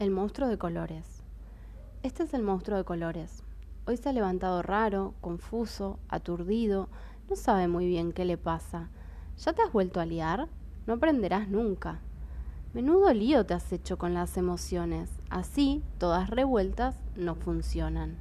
[0.00, 1.22] El monstruo de colores.
[2.02, 3.44] Este es el monstruo de colores.
[3.86, 6.88] Hoy se ha levantado raro, confuso, aturdido,
[7.30, 8.90] no sabe muy bien qué le pasa.
[9.38, 10.48] ¿Ya te has vuelto a liar?
[10.88, 12.00] No aprenderás nunca.
[12.72, 15.10] Menudo lío te has hecho con las emociones.
[15.30, 18.16] Así, todas revueltas, no funcionan.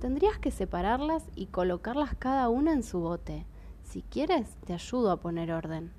[0.00, 3.44] Tendrías que separarlas y colocarlas cada una en su bote.
[3.82, 5.92] Si quieres, te ayudo a poner orden.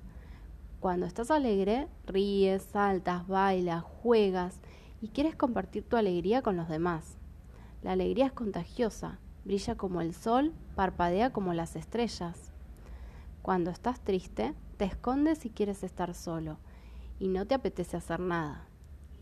[0.80, 4.60] Cuando estás alegre, ríes, saltas, bailas, juegas
[5.00, 7.16] y quieres compartir tu alegría con los demás.
[7.82, 12.52] La alegría es contagiosa, brilla como el sol, parpadea como las estrellas.
[13.42, 16.58] Cuando estás triste, te escondes y quieres estar solo
[17.18, 18.66] y no te apetece hacer nada.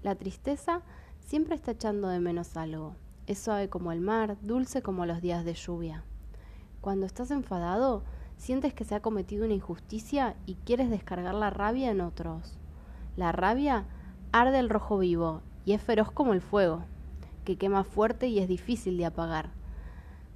[0.02, 0.82] La tristeza
[1.20, 2.94] siempre está echando de menos algo.
[3.26, 6.04] Es suave como el mar, dulce como los días de lluvia.
[6.80, 8.04] Cuando estás enfadado,
[8.36, 12.58] sientes que se ha cometido una injusticia y quieres descargar la rabia en otros.
[13.16, 13.86] La rabia
[14.32, 16.84] arde el rojo vivo y es feroz como el fuego,
[17.44, 19.50] que quema fuerte y es difícil de apagar.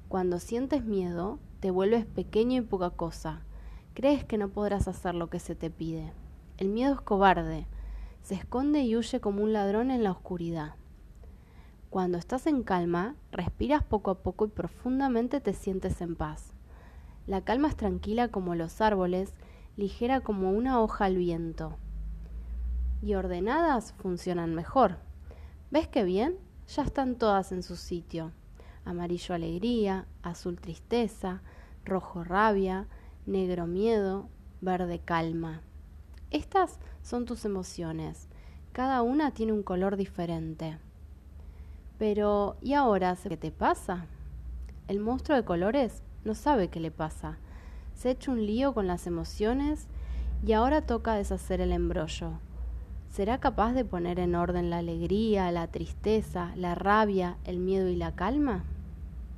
[0.09, 3.43] Cuando sientes miedo, te vuelves pequeño y poca cosa.
[3.95, 6.13] Crees que no podrás hacer lo que se te pide.
[6.59, 7.67] El miedo es cobarde,
[8.23, 10.75] se esconde y huye como un ladrón en la oscuridad.
[11.91, 16.53] Cuando estás en calma, respiras poco a poco y profundamente te sientes en paz.
[17.27, 19.33] La calma es tranquila como los árboles,
[19.77, 21.77] ligera como una hoja al viento.
[23.01, 24.99] Y ordenadas funcionan mejor.
[25.71, 26.37] ¿Ves qué bien?
[26.75, 28.33] Ya están todas en su sitio.
[28.85, 31.43] Amarillo alegría, azul tristeza,
[31.85, 32.89] rojo rabia,
[33.25, 34.29] negro miedo,
[34.61, 35.61] verde calma.
[36.33, 38.27] Estas son tus emociones.
[38.73, 40.77] Cada una tiene un color diferente.
[41.99, 44.07] Pero, ¿y ahora qué te pasa?
[44.89, 47.39] El monstruo de colores no sabe qué le pasa.
[47.95, 49.87] Se ha hecho un lío con las emociones
[50.45, 52.41] y ahora toca deshacer el embrollo.
[53.11, 57.97] ¿Será capaz de poner en orden la alegría, la tristeza, la rabia, el miedo y
[57.97, 58.65] la calma?